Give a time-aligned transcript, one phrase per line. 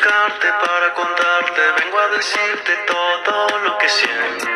[0.00, 4.48] para contarte, vengo a decirte todo lo que siento.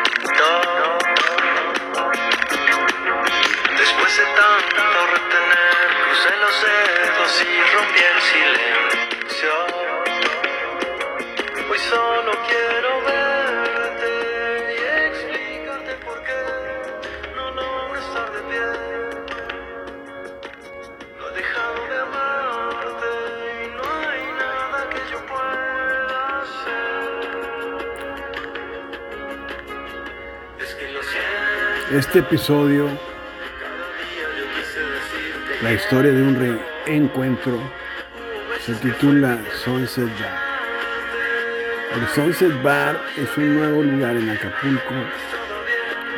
[3.77, 8.46] Después de tanto retener, crucé los dedos y rompí el silencio.
[31.91, 32.89] Este episodio,
[35.63, 36.35] la historia de un
[36.85, 37.57] reencuentro,
[38.59, 40.37] se titula Sunset Bar.
[41.95, 44.93] El Sunset Bar es un nuevo lugar en Acapulco,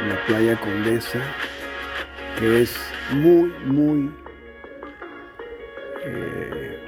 [0.01, 1.19] en la playa Condesa,
[2.39, 2.75] que es
[3.11, 4.11] muy, muy
[6.03, 6.79] eh,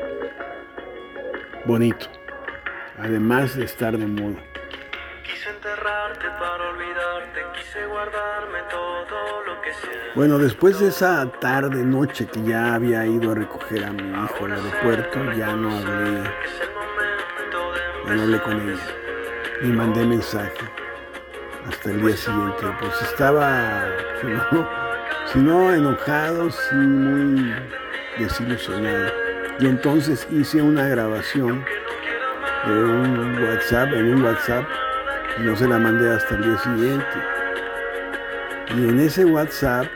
[1.66, 2.08] bonito,
[2.98, 4.51] además de estar de moda.
[5.64, 10.00] Enterrarte para olvidarte, quise guardarme todo lo que siento.
[10.16, 14.46] Bueno, después de esa tarde, noche que ya había ido a recoger a mi hijo
[14.46, 16.24] al aeropuerto, ya no hablé,
[18.08, 18.82] ya no hablé con ella,
[19.62, 20.52] ni mandé mensaje
[21.68, 22.66] hasta el día siguiente.
[22.80, 23.86] Pues estaba,
[24.20, 24.70] si no,
[25.32, 27.54] si no enojado, sí muy
[28.18, 29.12] desilusionado.
[29.60, 31.64] Y entonces hice una grabación
[32.66, 34.66] de un WhatsApp, en un WhatsApp,
[35.40, 37.06] no se la mandé hasta el día siguiente.
[38.76, 39.88] Y en ese WhatsApp.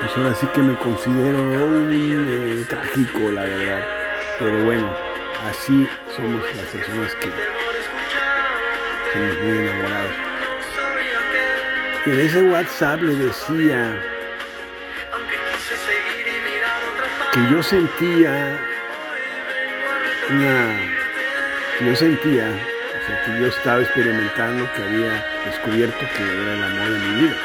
[0.00, 3.84] Pues ahora sí que me considero un eh, trágico, la verdad.
[4.38, 4.96] Pero bueno,
[5.48, 7.30] así somos las personas que
[9.12, 10.12] somos muy enamorados.
[12.06, 14.00] Y en ese WhatsApp le decía
[17.32, 18.58] que yo sentía
[20.30, 20.90] una...
[21.86, 22.50] yo sentía,
[23.10, 27.22] o sea, que yo estaba experimentando, que había descubierto que era el amor de mi
[27.22, 27.36] vida.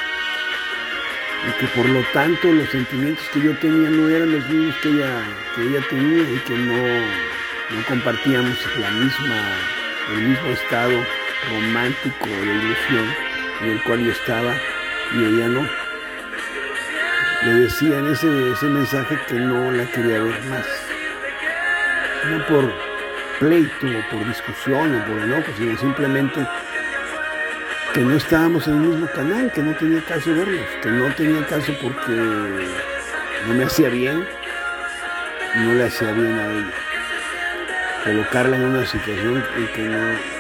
[1.48, 4.90] y que por lo tanto los sentimientos que yo tenía no eran los mismos que
[4.90, 5.24] ella,
[5.56, 9.36] que ella tenía y que no, no compartíamos la misma,
[10.14, 11.04] el mismo estado
[11.50, 13.16] romántico de ilusión
[13.62, 14.56] en el cual yo estaba
[15.14, 15.68] y ella no.
[17.44, 20.66] Le decía en ese, ese mensaje que no la quería ver más.
[22.30, 22.85] No por
[23.40, 26.46] pleito o por discusión o por enojo, sino simplemente
[27.94, 31.46] que no estábamos en el mismo canal, que no tenía caso verlos, que no tenía
[31.46, 32.12] caso porque
[33.48, 34.28] no me hacía bien,
[35.56, 36.74] no le hacía bien a ella.
[38.04, 40.36] Colocarla en una situación en que no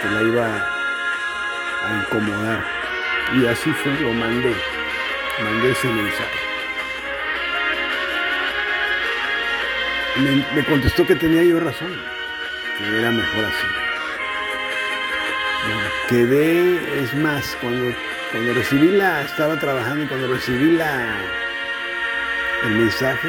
[0.00, 2.64] que la iba a incomodar.
[3.34, 4.54] Y así fue, lo mandé,
[5.42, 6.45] mandé ese mensaje.
[10.18, 11.92] Me, contestó que tenía yo razón,
[12.78, 13.66] que era mejor así.
[16.08, 17.94] Quedé, es más, cuando,
[18.32, 21.18] cuando recibí la, estaba trabajando y cuando recibí la,
[22.64, 23.28] el mensaje,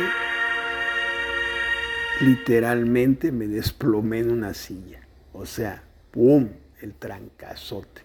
[2.22, 5.02] literalmente me desplomé en una silla.
[5.34, 6.48] O sea, ¡pum!
[6.82, 8.04] El trancazote.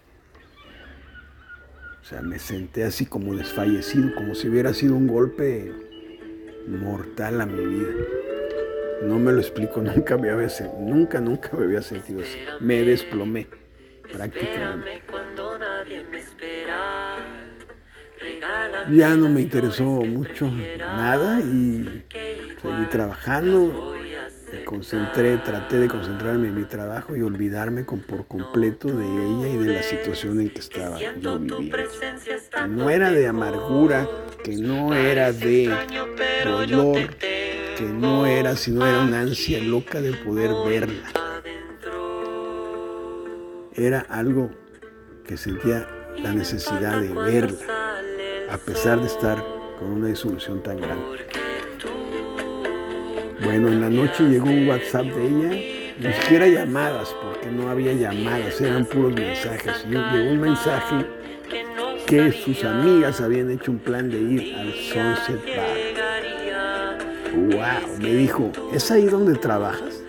[2.01, 5.71] O sea, me senté así como desfallecido, como si hubiera sido un golpe
[6.67, 8.22] mortal a mi vida.
[8.99, 12.39] No me lo explico, nunca me había, sen- nunca, nunca me había sentido así.
[12.59, 13.53] Me desplomé,
[14.09, 15.03] prácticamente.
[18.83, 20.51] Ya no me interesó mucho
[20.85, 22.05] nada y
[22.57, 23.81] seguí trabajando.
[24.51, 29.49] Me concentré, traté de concentrarme en mi trabajo y olvidarme con, por completo de ella
[29.49, 31.91] y de la situación en que estaba yo viviendo.
[32.53, 34.13] Que no era de amargura,
[34.43, 35.87] que no era de
[36.37, 37.17] dolor,
[37.77, 41.11] que no era, sino era una ansia loca de poder verla.
[43.75, 44.51] Era algo
[45.25, 45.87] que sentía
[46.17, 47.57] la necesidad de verla,
[48.51, 49.43] a pesar de estar
[49.79, 51.25] con una disolución tan grande.
[53.43, 55.49] Bueno, en la noche llegó un WhatsApp de ella,
[55.99, 59.85] ni siquiera llamadas, porque no había llamadas, eran puros mensajes.
[59.87, 61.05] Y Llegó un mensaje
[62.05, 65.72] que sus amigas habían hecho un plan de ir al Sunset Bar.
[67.43, 70.01] Wow, me dijo, ¿es ahí donde trabajas?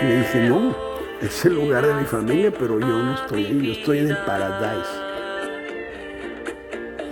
[0.00, 0.76] Y le dije, no,
[1.20, 4.16] es el lugar de mi familia, pero yo no estoy ahí, yo estoy en el
[4.18, 4.88] Paradise.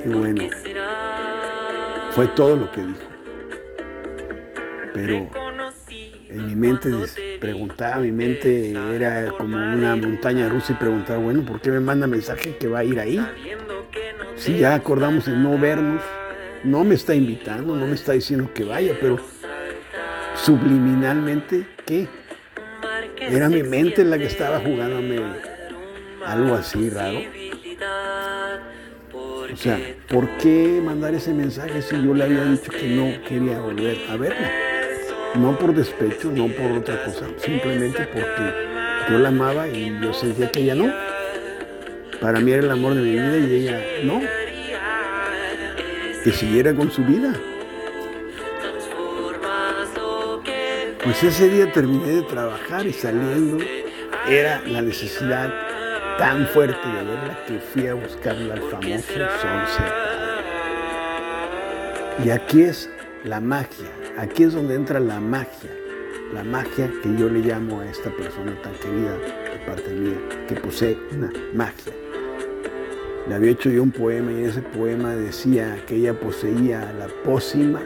[0.05, 0.44] Y bueno,
[2.12, 3.00] fue todo lo que dijo.
[4.94, 5.29] Pero
[6.29, 6.90] en mi mente
[7.40, 12.06] preguntaba, mi mente era como una montaña rusa y preguntaba, bueno, ¿por qué me manda
[12.06, 13.20] mensaje que va a ir ahí?
[14.37, 16.02] Si ya acordamos en no vernos,
[16.66, 19.18] no me está invitando, no me está diciendo que vaya, pero
[20.34, 22.08] subliminalmente, ¿qué?
[23.20, 25.20] Era mi mente la que estaba jugándome
[26.24, 27.20] algo así raro.
[29.52, 29.78] O sea,
[30.08, 34.16] ¿por qué mandar ese mensaje si yo le había dicho que no quería volver a
[34.16, 34.50] verla?
[35.36, 40.50] No por despecho, no por otra cosa, simplemente porque yo la amaba y yo sentía
[40.50, 40.92] que ella no.
[42.20, 44.45] Para mí era el amor de mi vida y ella no.
[46.26, 47.32] Que siguiera con su vida.
[51.05, 53.64] Pues ese día terminé de trabajar y saliendo
[54.28, 55.55] era la necesidad
[56.19, 59.93] tan fuerte de verla que fui a buscarla al famoso Sunset.
[62.25, 62.90] Y aquí es
[63.22, 63.87] la magia,
[64.19, 65.70] aquí es donde entra la magia,
[66.34, 70.19] la magia que yo le llamo a esta persona tan querida de parte mía,
[70.49, 71.93] que posee una magia.
[73.28, 77.81] Le había hecho yo un poema y ese poema decía que ella poseía la pócima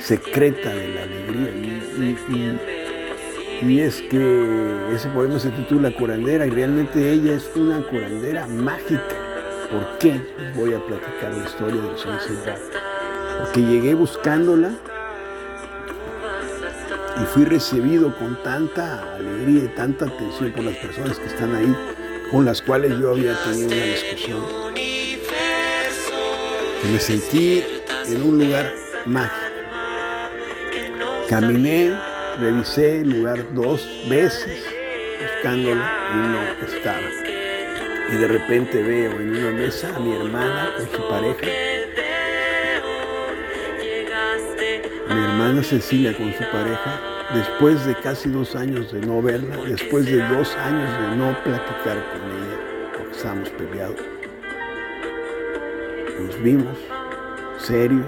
[0.00, 1.50] secreta de la alegría.
[3.62, 9.02] Y, es que ese poema se titula Curandera y realmente ella es una curandera mágica.
[9.70, 10.20] ¿Por qué?
[10.56, 12.58] voy a platicar la historia del Sunset
[13.38, 14.72] Porque llegué buscándola
[17.20, 21.74] y fui recibido con tanta alegría y tanta atención por las personas que están ahí,
[22.30, 24.40] con las cuales yo había tenido una discusión.
[26.90, 27.64] me sentí
[28.06, 28.72] en un lugar
[29.06, 29.50] mágico.
[31.28, 31.92] Caminé,
[32.40, 34.64] revisé el lugar dos veces
[35.20, 37.00] buscándolo y no estaba.
[38.12, 41.46] Y de repente veo en una mesa a mi hermana con su pareja.
[45.08, 47.00] Mi hermana Cecilia con su pareja,
[47.34, 52.04] después de casi dos años de no verla, después de dos años de no platicar
[52.10, 54.00] con ella, porque estábamos peleados.
[56.20, 56.78] Nos vimos
[57.58, 58.06] serios,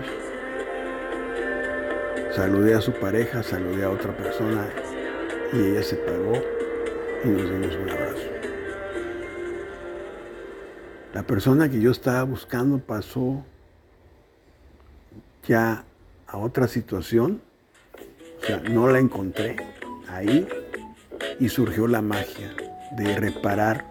[2.34, 4.66] Saludé a su pareja, saludé a otra persona
[5.52, 6.32] y ella se pagó
[7.22, 8.28] y nos dimos un abrazo.
[11.12, 13.44] La persona que yo estaba buscando pasó
[15.46, 15.84] ya
[16.26, 17.42] a otra situación,
[18.46, 19.56] sea, no la encontré
[20.08, 20.46] ahí
[21.38, 22.54] y surgió la magia
[22.96, 23.86] de reparar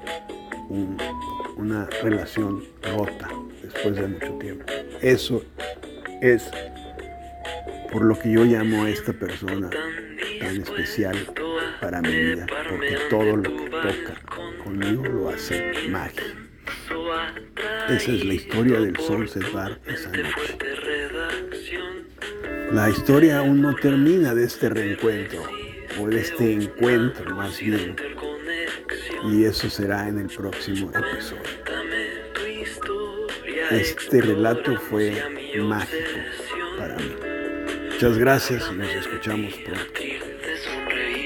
[1.55, 3.29] una relación rota
[3.61, 4.65] después de mucho tiempo.
[5.01, 5.43] Eso
[6.21, 6.49] es
[7.91, 9.69] por lo que yo llamo a esta persona
[10.39, 11.17] tan especial
[11.81, 16.23] para mi vida, porque todo lo que toca conmigo lo hace magia.
[17.89, 20.50] Esa es la historia del Sunset Bar esa noche.
[22.73, 25.43] La historia aún no termina de este reencuentro,
[25.99, 27.95] o de este encuentro más bien,
[29.29, 31.43] y eso será en el próximo episodio.
[33.71, 35.21] Este relato fue
[35.59, 36.19] mágico
[36.77, 37.15] para mí.
[37.91, 40.00] Muchas gracias y nos escuchamos pronto.